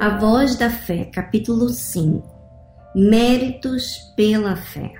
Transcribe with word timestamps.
A 0.00 0.16
Voz 0.16 0.54
da 0.54 0.70
Fé, 0.70 1.06
capítulo 1.06 1.70
5 1.70 2.24
Méritos 2.94 3.96
pela 4.14 4.54
Fé. 4.54 4.92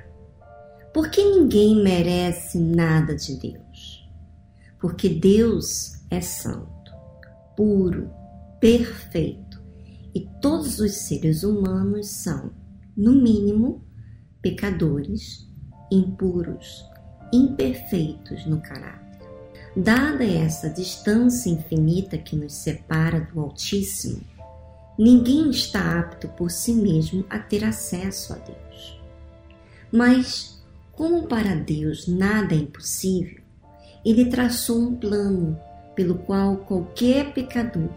Porque 0.92 1.22
ninguém 1.22 1.80
merece 1.80 2.58
nada 2.58 3.14
de 3.14 3.36
Deus. 3.36 4.10
Porque 4.80 5.08
Deus 5.08 5.92
é 6.10 6.20
santo, 6.20 6.92
puro, 7.56 8.10
perfeito 8.58 9.62
e 10.12 10.28
todos 10.42 10.80
os 10.80 10.92
seres 10.94 11.44
humanos 11.44 12.08
são, 12.08 12.50
no 12.96 13.12
mínimo, 13.12 13.84
pecadores, 14.42 15.48
impuros, 15.92 16.84
imperfeitos 17.32 18.44
no 18.46 18.60
caráter. 18.60 19.20
Dada 19.76 20.24
essa 20.24 20.68
distância 20.68 21.50
infinita 21.50 22.18
que 22.18 22.34
nos 22.34 22.52
separa 22.54 23.20
do 23.20 23.38
Altíssimo, 23.38 24.37
Ninguém 24.98 25.50
está 25.50 26.00
apto 26.00 26.26
por 26.28 26.50
si 26.50 26.72
mesmo 26.72 27.24
a 27.30 27.38
ter 27.38 27.64
acesso 27.64 28.32
a 28.32 28.36
Deus. 28.36 29.00
Mas, 29.92 30.60
como 30.92 31.28
para 31.28 31.54
Deus 31.54 32.08
nada 32.08 32.52
é 32.52 32.58
impossível, 32.58 33.40
ele 34.04 34.26
traçou 34.26 34.80
um 34.80 34.96
plano 34.96 35.56
pelo 35.94 36.16
qual 36.16 36.56
qualquer 36.56 37.32
pecador, 37.32 37.94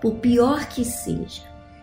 por 0.00 0.14
pior 0.16 0.66
que 0.66 0.82
seja, 0.82 1.42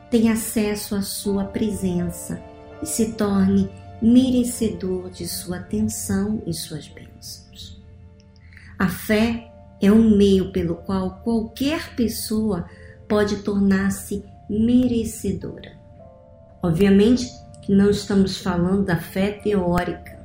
tem 0.10 0.30
acesso 0.30 0.96
à 0.96 1.04
sua 1.04 1.46
presença 1.46 2.42
e 2.82 2.86
se 2.86 3.14
torne 3.14 3.70
merecedor 4.02 5.10
de 5.12 5.28
sua 5.28 5.58
atenção 5.58 6.42
e 6.48 6.54
suas 6.54 6.88
bênçãos. 6.88 7.80
A 8.80 8.88
fé 8.88 9.52
é 9.82 9.92
um 9.92 10.16
meio 10.16 10.52
pelo 10.52 10.76
qual 10.76 11.22
qualquer 11.24 11.96
pessoa 11.96 12.68
pode 13.08 13.38
tornar-se 13.38 14.24
merecedora. 14.50 15.72
Obviamente 16.62 17.28
que 17.62 17.74
não 17.74 17.90
estamos 17.90 18.38
falando 18.38 18.86
da 18.86 18.98
fé 18.98 19.32
teórica, 19.32 20.18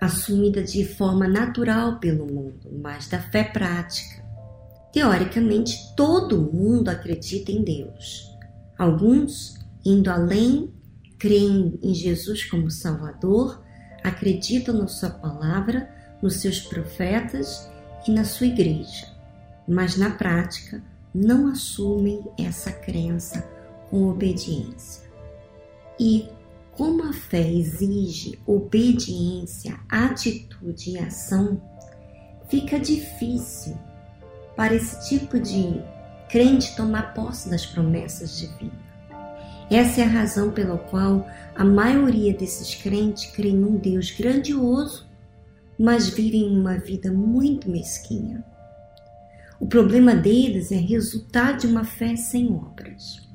assumida 0.00 0.62
de 0.62 0.84
forma 0.84 1.28
natural 1.28 1.98
pelo 1.98 2.26
mundo, 2.26 2.70
mas 2.82 3.08
da 3.08 3.18
fé 3.18 3.44
prática. 3.44 4.22
Teoricamente, 4.92 5.94
todo 5.94 6.40
mundo 6.52 6.88
acredita 6.88 7.52
em 7.52 7.62
Deus. 7.62 8.28
Alguns, 8.76 9.58
indo 9.84 10.10
além, 10.10 10.72
creem 11.18 11.78
em 11.82 11.94
Jesus 11.94 12.44
como 12.44 12.70
Salvador, 12.70 13.62
acreditam 14.02 14.74
na 14.74 14.88
Sua 14.88 15.10
palavra, 15.10 15.88
nos 16.22 16.36
seus 16.36 16.60
profetas 16.60 17.70
e 18.06 18.10
na 18.10 18.24
sua 18.24 18.46
igreja. 18.46 19.06
Mas 19.68 19.96
na 19.96 20.10
prática, 20.10 20.82
não 21.14 21.48
assumem 21.48 22.24
essa 22.38 22.72
crença 22.72 23.48
com 23.90 24.08
obediência. 24.08 25.02
E 25.98 26.28
como 26.72 27.04
a 27.04 27.12
fé 27.12 27.46
exige 27.50 28.38
obediência, 28.46 29.78
atitude 29.88 30.92
e 30.92 30.98
ação, 30.98 31.60
fica 32.48 32.78
difícil 32.78 33.76
para 34.56 34.74
esse 34.74 35.08
tipo 35.08 35.38
de 35.38 35.82
crente 36.30 36.74
tomar 36.76 37.12
posse 37.14 37.50
das 37.50 37.66
promessas 37.66 38.38
divinas. 38.38 38.90
Essa 39.70 40.00
é 40.00 40.04
a 40.04 40.08
razão 40.08 40.50
pela 40.50 40.78
qual 40.78 41.26
a 41.54 41.64
maioria 41.64 42.34
desses 42.34 42.74
crentes 42.74 43.26
crê 43.26 43.52
num 43.52 43.76
Deus 43.76 44.10
grandioso, 44.10 45.06
mas 45.78 46.08
vivem 46.08 46.50
uma 46.50 46.76
vida 46.76 47.12
muito 47.12 47.70
mesquinha. 47.70 48.44
O 49.60 49.66
problema 49.66 50.16
deles 50.16 50.72
é 50.72 50.76
resultado 50.76 51.58
de 51.58 51.66
uma 51.66 51.84
fé 51.84 52.16
sem 52.16 52.50
obras. 52.50 53.28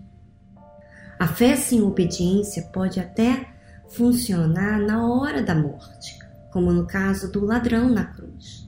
A 1.19 1.27
fé 1.27 1.55
sem 1.55 1.83
obediência 1.83 2.63
pode 2.73 2.99
até 2.99 3.47
funcionar 3.89 4.79
na 4.79 5.07
hora 5.07 5.43
da 5.43 5.53
morte, 5.53 6.17
como 6.51 6.73
no 6.73 6.87
caso 6.87 7.31
do 7.31 7.45
ladrão 7.45 7.87
na 7.87 8.05
cruz. 8.05 8.67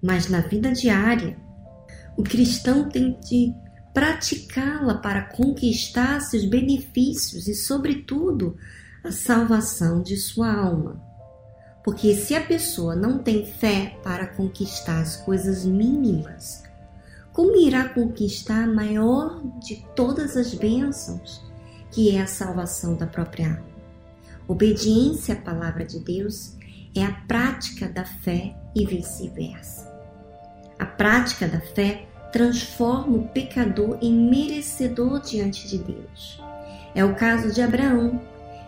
Mas 0.00 0.28
na 0.28 0.40
vida 0.40 0.70
diária, 0.70 1.36
o 2.16 2.22
cristão 2.22 2.88
tem 2.88 3.18
de 3.18 3.52
praticá-la 3.92 4.94
para 4.94 5.22
conquistar 5.22 6.20
seus 6.20 6.44
benefícios 6.44 7.48
e, 7.48 7.54
sobretudo, 7.54 8.56
a 9.02 9.10
salvação 9.10 10.02
de 10.02 10.16
sua 10.16 10.54
alma. 10.54 11.02
Porque 11.82 12.14
se 12.14 12.34
a 12.34 12.40
pessoa 12.40 12.94
não 12.94 13.18
tem 13.18 13.44
fé 13.44 13.98
para 14.04 14.26
conquistar 14.28 15.00
as 15.00 15.16
coisas 15.16 15.64
mínimas, 15.64 16.65
como 17.36 17.54
irá 17.54 17.86
conquistar 17.90 18.64
a 18.64 18.66
maior 18.66 19.42
de 19.58 19.84
todas 19.94 20.38
as 20.38 20.54
bênçãos, 20.54 21.44
que 21.92 22.16
é 22.16 22.22
a 22.22 22.26
salvação 22.26 22.96
da 22.96 23.06
própria 23.06 23.48
alma? 23.48 23.76
Obediência 24.48 25.34
à 25.34 25.36
palavra 25.36 25.84
de 25.84 25.98
Deus 26.00 26.56
é 26.94 27.04
a 27.04 27.12
prática 27.28 27.90
da 27.90 28.06
fé 28.06 28.56
e 28.74 28.86
vice-versa. 28.86 29.86
A 30.78 30.86
prática 30.86 31.46
da 31.46 31.60
fé 31.60 32.06
transforma 32.32 33.18
o 33.18 33.28
pecador 33.28 33.98
em 34.00 34.14
merecedor 34.14 35.20
diante 35.20 35.68
de 35.68 35.76
Deus. 35.76 36.40
É 36.94 37.04
o 37.04 37.16
caso 37.16 37.52
de 37.52 37.60
Abraão. 37.60 38.18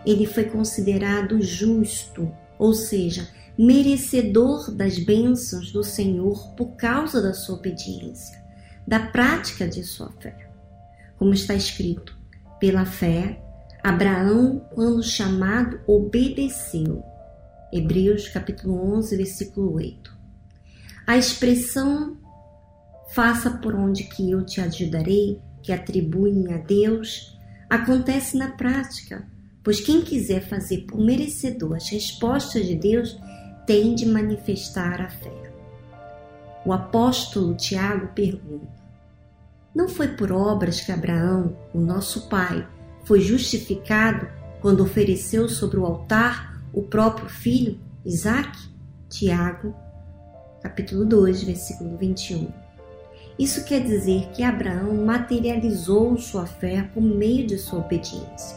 Ele 0.04 0.26
foi 0.26 0.44
considerado 0.44 1.40
justo, 1.40 2.30
ou 2.58 2.74
seja, 2.74 3.26
merecedor 3.56 4.70
das 4.70 4.98
bênçãos 4.98 5.72
do 5.72 5.82
Senhor 5.82 6.50
por 6.50 6.76
causa 6.76 7.22
da 7.22 7.32
sua 7.32 7.54
obediência 7.54 8.46
da 8.88 8.98
prática 8.98 9.68
de 9.68 9.84
sua 9.84 10.10
fé. 10.18 10.34
Como 11.18 11.34
está 11.34 11.54
escrito, 11.54 12.16
pela 12.58 12.86
fé, 12.86 13.38
Abraão, 13.84 14.66
quando 14.74 15.02
chamado, 15.02 15.78
obedeceu. 15.86 17.02
Hebreus 17.70 18.28
capítulo 18.28 18.96
11, 18.96 19.14
versículo 19.14 19.74
8. 19.74 20.10
A 21.06 21.18
expressão 21.18 22.16
faça 23.10 23.50
por 23.50 23.74
onde 23.74 24.04
que 24.04 24.30
eu 24.30 24.42
te 24.42 24.58
ajudarei, 24.58 25.38
que 25.62 25.70
atribuem 25.70 26.50
a 26.54 26.56
Deus, 26.56 27.38
acontece 27.68 28.38
na 28.38 28.52
prática, 28.52 29.28
pois 29.62 29.82
quem 29.82 30.00
quiser 30.00 30.40
fazer 30.48 30.86
por 30.86 30.98
merecedor 30.98 31.76
as 31.76 31.90
respostas 31.90 32.66
de 32.66 32.74
Deus 32.74 33.18
tem 33.66 33.94
de 33.94 34.06
manifestar 34.06 35.02
a 35.02 35.10
fé. 35.10 35.52
O 36.64 36.72
apóstolo 36.72 37.54
Tiago 37.54 38.08
pergunta: 38.14 38.77
Não 39.78 39.88
foi 39.88 40.08
por 40.08 40.32
obras 40.32 40.80
que 40.80 40.90
Abraão, 40.90 41.56
o 41.72 41.78
nosso 41.78 42.28
pai, 42.28 42.66
foi 43.04 43.20
justificado 43.20 44.26
quando 44.60 44.82
ofereceu 44.82 45.48
sobre 45.48 45.78
o 45.78 45.86
altar 45.86 46.60
o 46.72 46.82
próprio 46.82 47.28
filho, 47.28 47.78
Isaque? 48.04 48.58
Tiago, 49.08 49.72
capítulo 50.60 51.04
2, 51.04 51.44
versículo 51.44 51.96
21. 51.96 52.48
Isso 53.38 53.64
quer 53.64 53.84
dizer 53.84 54.28
que 54.32 54.42
Abraão 54.42 55.06
materializou 55.06 56.18
sua 56.18 56.44
fé 56.44 56.82
por 56.92 57.00
meio 57.00 57.46
de 57.46 57.56
sua 57.56 57.78
obediência. 57.78 58.56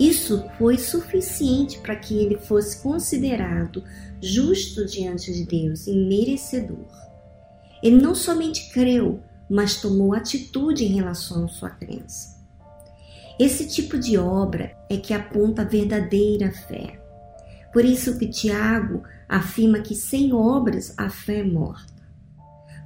Isso 0.00 0.42
foi 0.56 0.78
suficiente 0.78 1.78
para 1.80 1.96
que 1.96 2.16
ele 2.18 2.38
fosse 2.38 2.82
considerado 2.82 3.84
justo 4.22 4.86
diante 4.86 5.34
de 5.34 5.44
Deus 5.44 5.86
e 5.86 5.92
merecedor. 5.92 6.88
Ele 7.82 8.00
não 8.00 8.14
somente 8.14 8.72
creu, 8.72 9.20
mas 9.50 9.80
tomou 9.80 10.14
atitude 10.14 10.84
em 10.84 10.94
relação 10.94 11.44
à 11.44 11.48
sua 11.48 11.70
crença. 11.70 12.38
Esse 13.38 13.66
tipo 13.66 13.98
de 13.98 14.16
obra 14.16 14.76
é 14.88 14.96
que 14.96 15.12
aponta 15.12 15.62
a 15.62 15.64
verdadeira 15.64 16.52
fé. 16.52 17.00
Por 17.72 17.84
isso 17.84 18.18
que 18.18 18.28
Tiago 18.28 19.02
afirma 19.28 19.80
que 19.80 19.94
sem 19.94 20.32
obras 20.32 20.94
a 20.96 21.08
fé 21.08 21.38
é 21.38 21.44
morta. 21.44 22.00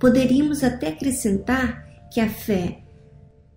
Poderíamos 0.00 0.64
até 0.64 0.88
acrescentar 0.88 2.08
que 2.10 2.20
a 2.20 2.28
fé 2.28 2.82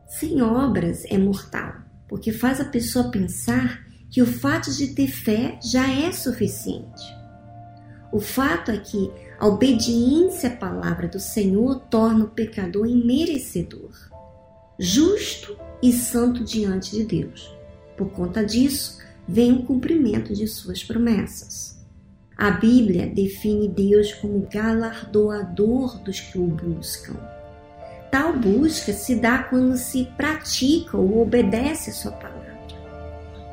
sem 0.08 0.42
obras 0.42 1.04
é 1.06 1.18
mortal, 1.18 1.74
porque 2.08 2.32
faz 2.32 2.60
a 2.60 2.66
pessoa 2.66 3.12
pensar 3.12 3.86
que 4.10 4.22
o 4.22 4.26
fato 4.26 4.72
de 4.72 4.88
ter 4.96 5.08
fé 5.08 5.60
já 5.62 5.88
é 5.88 6.12
suficiente. 6.12 7.04
O 8.12 8.20
fato 8.20 8.72
é 8.72 8.78
que 8.78 9.12
a 9.40 9.46
obediência 9.46 10.50
à 10.50 10.56
palavra 10.56 11.08
do 11.08 11.20
Senhor 11.20 11.80
torna 11.92 12.26
o 12.26 12.30
pecador 12.30 12.88
imerecedor, 12.88 13.92
justo 14.80 15.56
e 15.82 15.94
santo 15.94 16.44
diante 16.44 16.92
de 16.92 17.04
Deus. 17.04 17.56
Por 17.96 18.10
conta 18.10 18.44
disso, 18.44 19.00
vem 19.28 19.54
o 19.54 19.64
cumprimento 19.64 20.34
de 20.34 20.48
suas 20.48 20.84
promessas. 20.84 21.78
A 22.36 22.52
Bíblia 22.52 23.08
define 23.08 23.68
Deus 23.68 24.14
como 24.14 24.48
galardoador 24.52 26.00
dos 26.00 26.20
que 26.20 26.40
o 26.40 26.48
buscam. 26.48 27.16
Tal 28.12 28.34
busca 28.34 28.94
se 28.94 29.16
dá 29.16 29.40
quando 29.44 29.78
se 29.78 30.06
pratica 30.18 30.98
ou 30.98 31.22
obedece 31.22 31.92
a 31.92 31.94
sua 31.94 32.12
palavra. 32.12 32.58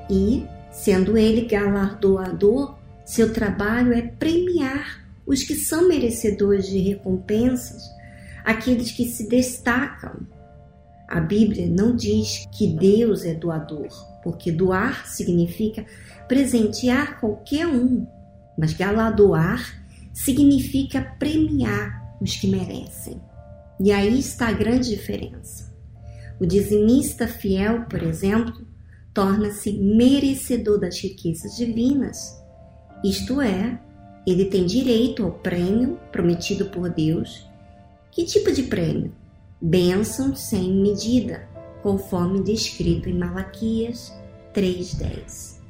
E, 0.08 0.46
sendo 0.70 1.18
ele 1.18 1.46
galardoador, 1.46 2.76
seu 3.04 3.32
trabalho 3.32 3.92
é 3.92 4.02
premiar 4.02 5.03
os 5.26 5.42
que 5.42 5.54
são 5.54 5.88
merecedores 5.88 6.66
de 6.66 6.78
recompensas, 6.78 7.82
aqueles 8.44 8.92
que 8.92 9.06
se 9.06 9.28
destacam. 9.28 10.26
A 11.08 11.20
Bíblia 11.20 11.68
não 11.68 11.94
diz 11.94 12.46
que 12.52 12.66
Deus 12.66 13.24
é 13.24 13.34
doador, 13.34 13.88
porque 14.22 14.50
doar 14.50 15.06
significa 15.06 15.84
presentear 16.28 17.20
qualquer 17.20 17.66
um, 17.66 18.06
mas 18.58 18.72
galardoar 18.72 19.82
significa 20.12 21.02
premiar 21.18 22.16
os 22.20 22.36
que 22.36 22.46
merecem. 22.46 23.20
E 23.80 23.90
aí 23.92 24.18
está 24.18 24.48
a 24.48 24.52
grande 24.52 24.90
diferença. 24.90 25.74
O 26.40 26.46
dizimista 26.46 27.26
fiel, 27.26 27.84
por 27.84 28.02
exemplo, 28.02 28.66
torna-se 29.12 29.72
merecedor 29.72 30.78
das 30.78 30.98
riquezas 30.98 31.56
divinas. 31.56 32.36
Isto 33.04 33.40
é, 33.40 33.78
ele 34.26 34.46
tem 34.46 34.64
direito 34.64 35.22
ao 35.22 35.30
prêmio 35.30 35.98
prometido 36.10 36.66
por 36.66 36.88
Deus. 36.88 37.46
Que 38.10 38.24
tipo 38.24 38.52
de 38.52 38.64
prêmio? 38.64 39.12
Bênção 39.60 40.34
sem 40.34 40.72
medida, 40.72 41.48
conforme 41.82 42.42
descrito 42.42 43.08
em 43.08 43.18
Malaquias 43.18 44.12
3:10. 44.54 45.60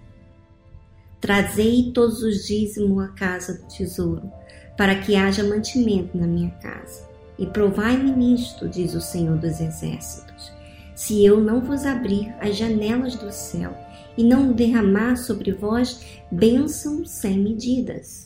Trazei 1.20 1.90
todos 1.92 2.22
os 2.22 2.44
dízimos 2.46 3.02
à 3.02 3.08
casa 3.08 3.54
do 3.54 3.66
tesouro, 3.66 4.30
para 4.76 4.94
que 4.94 5.16
haja 5.16 5.42
mantimento 5.42 6.16
na 6.16 6.26
minha 6.26 6.50
casa. 6.50 7.08
E 7.38 7.46
provai-me 7.46 8.12
nisto, 8.12 8.68
diz 8.68 8.94
o 8.94 9.00
Senhor 9.00 9.38
dos 9.38 9.60
Exércitos, 9.60 10.52
se 10.94 11.24
eu 11.24 11.40
não 11.40 11.60
vos 11.60 11.84
abrir 11.84 12.32
as 12.40 12.56
janelas 12.56 13.16
do 13.16 13.32
céu 13.32 13.76
e 14.16 14.24
não 14.24 14.52
derramar 14.52 15.16
sobre 15.16 15.52
vós 15.52 16.00
bênçãos 16.30 17.10
sem 17.10 17.38
medidas. 17.38 18.24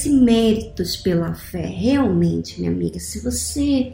Esse 0.00 0.10
méritos 0.10 0.96
pela 0.96 1.34
fé. 1.34 1.66
Realmente, 1.66 2.58
minha 2.58 2.72
amiga, 2.72 2.98
se 2.98 3.20
você 3.20 3.92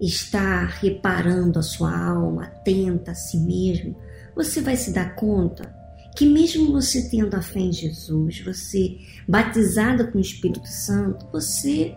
está 0.00 0.64
reparando 0.64 1.58
a 1.58 1.62
sua 1.62 1.94
alma, 1.94 2.44
atenta 2.44 3.10
a 3.10 3.14
si 3.14 3.38
mesmo, 3.38 3.94
você 4.34 4.62
vai 4.62 4.76
se 4.76 4.92
dar 4.92 5.14
conta 5.14 5.72
que 6.16 6.24
mesmo 6.24 6.72
você 6.72 7.08
tendo 7.10 7.34
a 7.34 7.42
fé 7.42 7.60
em 7.60 7.72
Jesus, 7.72 8.40
você 8.40 8.96
batizada 9.28 10.06
com 10.06 10.18
o 10.18 10.20
Espírito 10.20 10.66
Santo, 10.66 11.26
você 11.30 11.94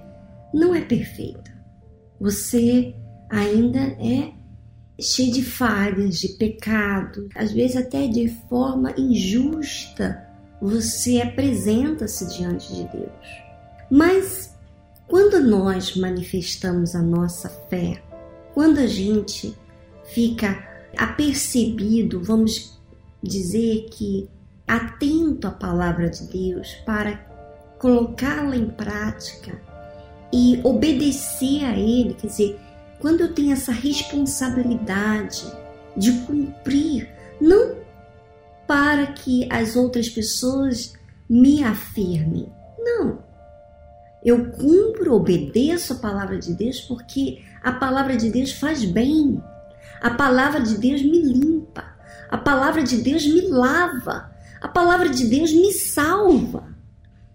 não 0.53 0.75
é 0.75 0.81
perfeita. 0.81 1.55
Você 2.19 2.95
ainda 3.29 3.79
é 3.79 4.33
cheio 4.99 5.31
de 5.31 5.43
falhas, 5.43 6.19
de 6.19 6.29
pecado, 6.29 7.29
às 7.35 7.51
vezes 7.51 7.77
até 7.77 8.07
de 8.07 8.27
forma 8.49 8.93
injusta 8.97 10.26
você 10.61 11.21
apresenta-se 11.21 12.37
diante 12.37 12.73
de 12.73 12.83
Deus. 12.85 13.47
Mas 13.89 14.55
quando 15.07 15.39
nós 15.39 15.95
manifestamos 15.95 16.95
a 16.95 17.01
nossa 17.01 17.49
fé, 17.69 18.01
quando 18.53 18.79
a 18.79 18.87
gente 18.87 19.55
fica 20.05 20.67
apercebido, 20.97 22.21
vamos 22.23 22.77
dizer 23.21 23.87
que 23.91 24.29
atento 24.67 25.47
à 25.47 25.51
palavra 25.51 26.09
de 26.09 26.23
Deus 26.27 26.73
para 26.85 27.15
colocá-la 27.79 28.55
em 28.55 28.67
prática 28.67 29.61
e 30.33 30.59
obedecer 30.63 31.63
a 31.63 31.77
Ele, 31.77 32.13
quer 32.15 32.27
dizer, 32.27 32.59
quando 32.99 33.21
eu 33.21 33.33
tenho 33.33 33.53
essa 33.53 33.71
responsabilidade 33.71 35.45
de 35.95 36.11
cumprir, 36.25 37.09
não 37.39 37.75
para 38.67 39.07
que 39.07 39.47
as 39.51 39.75
outras 39.75 40.09
pessoas 40.09 40.93
me 41.29 41.63
afirmem, 41.63 42.51
não. 42.77 43.19
Eu 44.24 44.51
cumpro, 44.51 45.13
obedeço 45.13 45.93
a 45.93 45.97
palavra 45.97 46.38
de 46.38 46.53
Deus 46.53 46.81
porque 46.81 47.41
a 47.63 47.71
palavra 47.71 48.17
de 48.17 48.29
Deus 48.29 48.51
faz 48.51 48.83
bem. 48.83 49.41
A 50.01 50.09
palavra 50.12 50.62
de 50.62 50.77
Deus 50.77 51.01
me 51.01 51.21
limpa. 51.21 51.86
A 52.29 52.38
palavra 52.38 52.83
de 52.83 52.97
Deus 52.97 53.25
me 53.25 53.47
lava. 53.47 54.31
A 54.59 54.67
palavra 54.67 55.09
de 55.09 55.25
Deus 55.27 55.53
me 55.53 55.71
salva. 55.71 56.75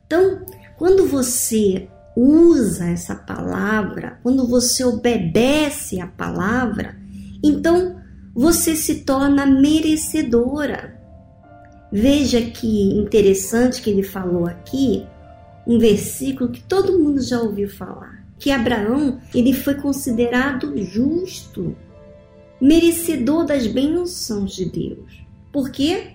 Então, 0.06 0.44
quando 0.76 1.06
você 1.06 1.88
usa 2.14 2.88
essa 2.88 3.14
palavra, 3.14 4.18
quando 4.22 4.46
você 4.46 4.84
obedece 4.84 6.00
a 6.00 6.06
palavra, 6.06 6.96
então 7.42 8.00
você 8.34 8.76
se 8.76 9.04
torna 9.04 9.46
merecedora. 9.46 11.01
Veja 11.92 12.40
que 12.40 12.94
interessante 12.94 13.82
que 13.82 13.90
ele 13.90 14.02
falou 14.02 14.46
aqui, 14.46 15.06
um 15.66 15.78
versículo 15.78 16.50
que 16.50 16.62
todo 16.62 16.98
mundo 16.98 17.20
já 17.20 17.38
ouviu 17.38 17.68
falar, 17.68 18.24
que 18.38 18.50
Abraão, 18.50 19.20
ele 19.34 19.52
foi 19.52 19.74
considerado 19.74 20.74
justo, 20.82 21.76
merecedor 22.58 23.44
das 23.44 23.66
bênçãos 23.66 24.54
de 24.54 24.64
Deus. 24.64 25.22
Por 25.52 25.70
quê? 25.70 26.12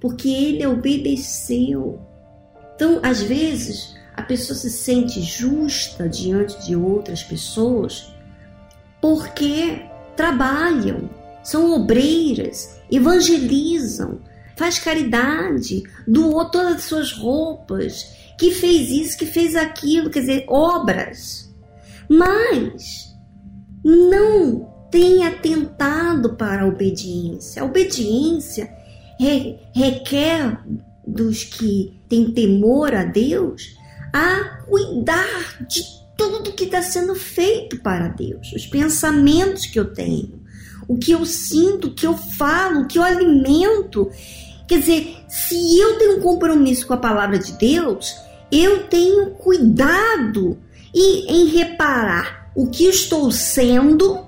Porque 0.00 0.30
ele 0.30 0.66
obedeceu. 0.66 2.00
Então, 2.74 2.98
às 3.02 3.20
vezes, 3.20 3.94
a 4.16 4.22
pessoa 4.22 4.56
se 4.56 4.70
sente 4.70 5.20
justa 5.20 6.08
diante 6.08 6.64
de 6.64 6.74
outras 6.74 7.22
pessoas 7.22 8.10
porque 9.02 9.82
trabalham, 10.16 11.10
são 11.42 11.74
obreiras, 11.74 12.78
evangelizam, 12.90 14.18
faz 14.60 14.78
caridade, 14.78 15.82
doou 16.06 16.44
todas 16.50 16.76
as 16.76 16.82
suas 16.82 17.12
roupas, 17.12 18.04
que 18.38 18.50
fez 18.50 18.90
isso, 18.90 19.16
que 19.16 19.24
fez 19.24 19.56
aquilo, 19.56 20.10
quer 20.10 20.20
dizer, 20.20 20.44
obras. 20.48 21.50
Mas 22.10 23.16
não 23.82 24.68
tem 24.90 25.24
atentado 25.24 26.36
para 26.36 26.64
a 26.64 26.66
obediência. 26.66 27.62
A 27.62 27.64
obediência 27.64 28.70
requer 29.74 30.62
dos 31.06 31.42
que 31.42 31.98
têm 32.06 32.30
temor 32.30 32.94
a 32.94 33.04
Deus 33.04 33.74
a 34.12 34.62
cuidar 34.66 35.64
de 35.66 35.82
tudo 36.18 36.52
que 36.52 36.64
está 36.64 36.82
sendo 36.82 37.14
feito 37.14 37.80
para 37.80 38.08
Deus, 38.08 38.52
os 38.52 38.66
pensamentos 38.66 39.64
que 39.64 39.80
eu 39.80 39.94
tenho, 39.94 40.42
o 40.86 40.98
que 40.98 41.12
eu 41.12 41.24
sinto, 41.24 41.86
o 41.88 41.94
que 41.94 42.06
eu 42.06 42.14
falo, 42.14 42.80
o 42.80 42.86
que 42.86 42.98
eu 42.98 43.02
alimento. 43.02 44.10
Quer 44.70 44.78
dizer, 44.78 45.16
se 45.26 45.80
eu 45.80 45.98
tenho 45.98 46.18
um 46.18 46.20
compromisso 46.20 46.86
com 46.86 46.94
a 46.94 46.96
palavra 46.96 47.36
de 47.40 47.50
Deus, 47.54 48.14
eu 48.52 48.84
tenho 48.84 49.30
cuidado 49.30 50.56
e 50.94 51.26
em 51.28 51.46
reparar 51.48 52.48
o 52.54 52.68
que 52.68 52.84
estou 52.84 53.32
sendo 53.32 54.24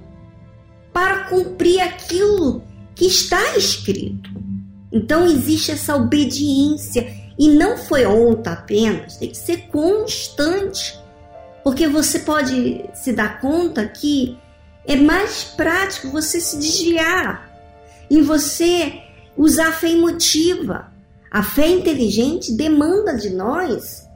para 0.93 1.27
cumprir 1.29 1.79
aquilo 1.79 2.61
que 2.93 3.05
está 3.05 3.57
escrito. 3.57 4.31
Então 4.91 5.25
existe 5.27 5.71
essa 5.71 5.95
obediência 5.95 7.07
e 7.39 7.49
não 7.51 7.77
foi 7.77 8.05
ontem 8.05 8.51
apenas, 8.51 9.19
tem 9.19 9.29
que 9.29 9.39
ser 9.39 9.69
constante. 9.69 10.99
Porque 11.63 11.87
você 11.87 12.19
pode 12.19 12.85
se 12.95 13.13
dar 13.13 13.41
conta 13.41 13.87
que 13.87 14.37
é 14.89 14.97
mais 14.97 15.45
prático 15.45 16.11
você 16.11 16.41
se 16.41 16.59
desviar 16.59 17.49
e 18.11 18.21
você 18.21 19.03
usar 19.37 19.69
a 19.69 19.73
fé 19.73 19.91
emotiva. 19.91 20.93
A 21.31 21.43
fé 21.43 21.69
inteligente 21.69 22.53
demanda 22.53 23.17
de 23.17 23.31
nós 23.31 24.07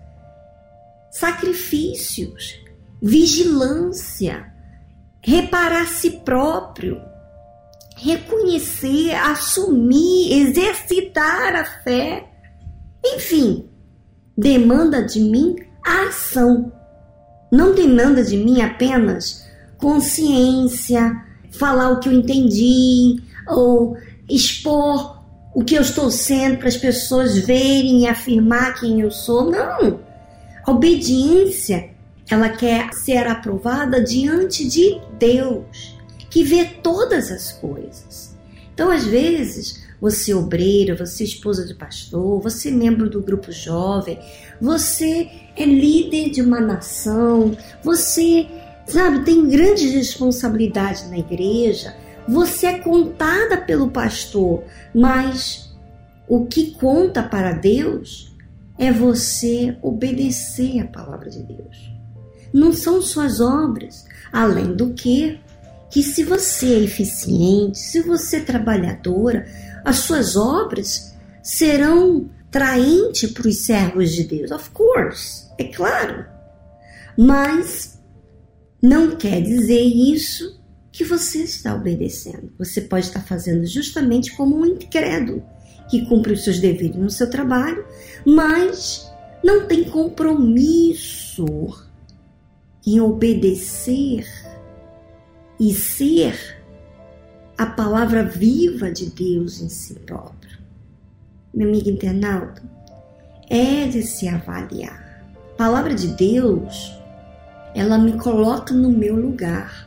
sacrifícios, 1.11 2.61
vigilância, 3.00 4.52
reparar 5.23 5.85
a 5.85 5.87
si 5.87 6.11
próprio, 6.11 7.00
reconhecer, 7.96 9.14
assumir, 9.14 10.30
exercitar 10.30 11.56
a 11.56 11.64
fé. 11.64 12.28
Enfim, 13.02 13.66
demanda 14.37 15.02
de 15.02 15.20
mim 15.20 15.56
a 15.85 16.08
ação. 16.08 16.70
Não 17.50 17.75
demanda 17.75 18.23
de 18.23 18.37
mim 18.37 18.61
apenas 18.61 19.46
consciência, 19.78 21.12
falar 21.50 21.90
o 21.90 22.00
que 22.00 22.08
eu 22.08 22.12
entendi 22.12 23.23
ou 23.49 23.96
expor 24.28 25.23
o 25.54 25.64
que 25.64 25.75
eu 25.75 25.83
estou 25.83 26.11
sendo 26.11 26.59
para 26.59 26.68
as 26.68 26.76
pessoas 26.76 27.38
verem 27.38 28.02
e 28.02 28.06
afirmar 28.06 28.78
quem 28.78 29.00
eu 29.00 29.11
sou. 29.11 29.50
Não. 29.50 30.00
A 30.64 30.71
obediência, 30.71 31.90
ela 32.28 32.50
quer 32.50 32.92
ser 32.92 33.26
aprovada 33.26 34.02
diante 34.02 34.68
de 34.68 35.00
Deus, 35.18 35.97
que 36.28 36.45
vê 36.45 36.64
todas 36.64 37.30
as 37.30 37.52
coisas. 37.52 38.37
Então, 38.75 38.90
às 38.90 39.04
vezes, 39.04 39.87
você 40.00 40.35
obreira, 40.35 40.95
você 40.95 41.25
esposa 41.25 41.64
de 41.64 41.75
pastor, 41.75 42.40
você 42.40 42.71
membro 42.71 43.09
do 43.09 43.23
grupo 43.23 43.50
jovem, 43.50 44.18
você 44.61 45.30
é 45.56 45.64
líder 45.64 46.30
de 46.30 46.42
uma 46.42 46.61
nação, 46.61 47.56
você, 47.83 48.47
sabe, 48.87 49.25
tem 49.25 49.49
grandes 49.49 49.95
responsabilidades 49.95 51.09
na 51.09 51.18
igreja, 51.18 51.97
você 52.28 52.66
é 52.66 52.78
contada 52.78 53.56
pelo 53.56 53.90
pastor, 53.90 54.64
mas 54.95 55.75
o 56.28 56.47
que 56.47 56.73
conta 56.73 57.23
para 57.23 57.52
Deus 57.52 58.35
é 58.78 58.92
você 58.92 59.76
obedecer 59.80 60.80
a 60.80 60.87
palavra 60.87 61.30
de 61.30 61.42
Deus. 61.42 61.90
Não 62.52 62.73
são 62.73 63.00
suas 63.00 63.40
obras, 63.40 64.04
além 64.33 64.75
do 64.75 64.92
que 64.92 65.40
que 65.88 66.02
se 66.02 66.25
você 66.25 66.75
é 66.75 66.80
eficiente, 66.80 67.78
se 67.78 68.02
você 68.02 68.38
é 68.38 68.40
trabalhadora, 68.40 69.47
as 69.85 69.99
suas 69.99 70.37
obras 70.37 71.14
serão 71.42 72.28
traentes 72.50 73.30
para 73.30 73.49
os 73.49 73.64
servos 73.64 74.12
de 74.12 74.25
Deus. 74.25 74.50
Of 74.50 74.71
course, 74.71 75.47
é 75.59 75.64
claro. 75.64 76.26
Mas 77.16 77.99
não 78.83 79.16
quer 79.16 79.40
dizer 79.40 79.80
isso 79.80 80.55
que 80.96 81.04
você 81.04 81.42
está 81.42 81.74
obedecendo. 81.74 82.50
Você 82.58 82.80
pode 82.80 83.06
estar 83.06 83.20
fazendo 83.20 83.66
justamente 83.66 84.34
como 84.34 84.56
um 84.56 84.64
incrédulo 84.64 85.42
que 85.90 86.06
cumpre 86.06 86.32
os 86.32 86.42
seus 86.42 86.58
deveres 86.58 86.96
no 86.96 87.10
seu 87.10 87.28
trabalho, 87.28 87.84
mas 88.24 89.06
não 89.44 89.66
tem 89.66 89.84
compromisso 89.84 91.44
em 92.86 92.98
obedecer 92.98 94.26
e 95.60 95.74
ser 95.74 96.64
a 97.58 97.66
palavra 97.66 98.24
viva 98.24 98.90
de 98.90 99.10
Deus 99.10 99.60
em 99.60 99.68
si 99.68 99.94
próprio. 100.00 100.58
Meu 101.52 101.68
amigo 101.68 101.90
internauta, 101.90 102.62
é 103.50 103.86
de 103.86 104.02
se 104.02 104.26
avaliar. 104.28 105.26
A 105.52 105.56
palavra 105.56 105.94
de 105.94 106.08
Deus, 106.08 106.90
ela 107.74 107.98
me 107.98 108.12
coloca 108.16 108.72
no 108.72 108.90
meu 108.90 109.14
lugar, 109.14 109.86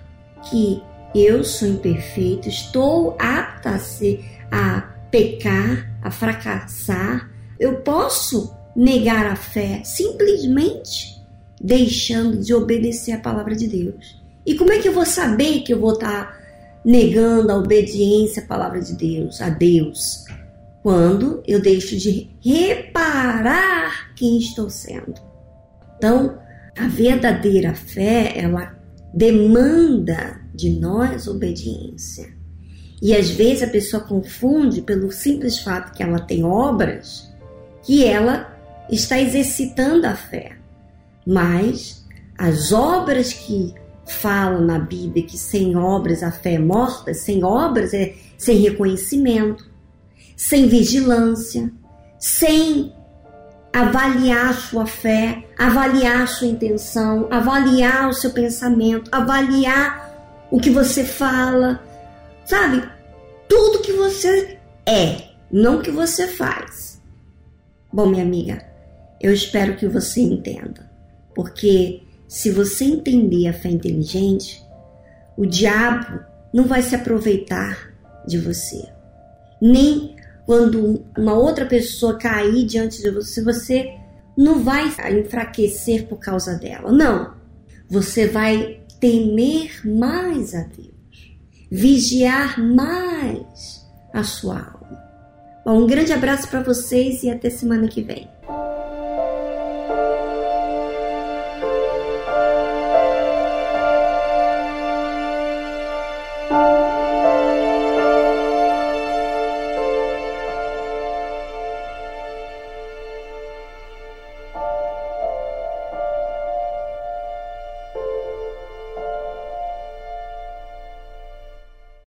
que 0.49 0.81
eu 1.13 1.43
sou 1.43 1.67
imperfeito, 1.67 2.47
estou 2.47 3.15
apta 3.19 3.71
a, 3.71 3.79
ser, 3.79 4.23
a 4.51 4.81
pecar, 5.11 5.91
a 6.01 6.11
fracassar. 6.11 7.29
Eu 7.59 7.77
posso 7.77 8.53
negar 8.75 9.25
a 9.25 9.35
fé 9.35 9.81
simplesmente 9.83 11.19
deixando 11.61 12.37
de 12.37 12.53
obedecer 12.53 13.11
a 13.13 13.19
palavra 13.19 13.55
de 13.55 13.67
Deus. 13.67 14.19
E 14.45 14.55
como 14.55 14.71
é 14.71 14.79
que 14.79 14.87
eu 14.87 14.93
vou 14.93 15.05
saber 15.05 15.61
que 15.61 15.73
eu 15.73 15.79
vou 15.79 15.93
estar 15.93 16.39
negando 16.83 17.51
a 17.51 17.57
obediência 17.57 18.43
à 18.43 18.45
palavra 18.45 18.81
de 18.81 18.93
Deus, 18.93 19.41
a 19.41 19.49
Deus, 19.49 20.25
quando 20.81 21.43
eu 21.45 21.61
deixo 21.61 21.97
de 21.97 22.29
reparar 22.41 24.13
quem 24.15 24.37
estou 24.37 24.69
sendo. 24.69 25.15
Então, 25.97 26.39
a 26.77 26.87
verdadeira 26.87 27.73
fé, 27.73 28.33
ela 28.35 28.75
demanda 29.13 30.39
de 30.59 30.69
nós 30.71 31.27
obediência. 31.27 32.33
E 33.01 33.15
às 33.15 33.29
vezes 33.29 33.63
a 33.63 33.67
pessoa 33.67 34.03
confunde 34.03 34.81
pelo 34.81 35.11
simples 35.11 35.59
fato 35.59 35.93
que 35.93 36.03
ela 36.03 36.19
tem 36.19 36.43
obras, 36.43 37.31
que 37.81 38.03
ela 38.05 38.53
está 38.91 39.17
exercitando 39.19 40.05
a 40.05 40.15
fé. 40.15 40.57
Mas 41.25 42.05
as 42.37 42.73
obras 42.73 43.31
que 43.31 43.73
falam 44.05 44.65
na 44.65 44.79
Bíblia 44.79 45.25
que 45.25 45.37
sem 45.37 45.77
obras 45.77 46.23
a 46.23 46.31
fé 46.31 46.55
é 46.55 46.59
morta, 46.59 47.13
sem 47.13 47.43
obras 47.43 47.93
é 47.93 48.15
sem 48.37 48.57
reconhecimento, 48.57 49.65
sem 50.35 50.67
vigilância, 50.67 51.71
sem 52.17 52.93
avaliar 53.71 54.53
sua 54.53 54.85
fé, 54.85 55.45
avaliar 55.57 56.27
sua 56.27 56.47
intenção, 56.47 57.27
avaliar 57.29 58.09
o 58.09 58.13
seu 58.13 58.31
pensamento, 58.31 59.09
avaliar 59.13 60.08
o 60.51 60.59
que 60.59 60.69
você 60.69 61.03
fala, 61.03 61.83
sabe? 62.45 62.83
Tudo 63.47 63.81
que 63.81 63.93
você 63.93 64.57
é, 64.85 65.29
não 65.51 65.81
que 65.81 65.91
você 65.91 66.27
faz. 66.27 67.01
Bom, 67.91 68.07
minha 68.07 68.23
amiga, 68.23 68.63
eu 69.19 69.33
espero 69.33 69.75
que 69.75 69.87
você 69.87 70.21
entenda, 70.21 70.89
porque 71.33 72.03
se 72.27 72.51
você 72.51 72.85
entender 72.85 73.47
a 73.47 73.53
fé 73.53 73.69
inteligente, 73.69 74.63
o 75.35 75.45
diabo 75.45 76.19
não 76.53 76.65
vai 76.65 76.81
se 76.81 76.95
aproveitar 76.95 77.91
de 78.27 78.37
você. 78.37 78.87
Nem 79.61 80.15
quando 80.45 81.03
uma 81.17 81.33
outra 81.33 81.65
pessoa 81.65 82.17
cair 82.17 82.65
diante 82.65 83.01
de 83.01 83.11
você, 83.11 83.43
você 83.43 83.93
não 84.37 84.63
vai 84.63 84.91
enfraquecer 85.19 86.07
por 86.07 86.17
causa 86.17 86.55
dela. 86.55 86.91
Não. 86.91 87.33
Você 87.89 88.27
vai 88.27 88.78
temer 88.99 89.81
mais 89.85 90.53
a 90.53 90.63
Deus, 90.63 91.37
vigiar 91.71 92.59
mais 92.59 93.85
a 94.13 94.23
sua 94.23 94.59
alma. 94.59 94.99
Bom, 95.65 95.83
um 95.83 95.87
grande 95.87 96.11
abraço 96.11 96.47
para 96.47 96.63
vocês 96.63 97.23
e 97.23 97.29
até 97.29 97.49
semana 97.49 97.87
que 97.87 98.01
vem. 98.01 98.27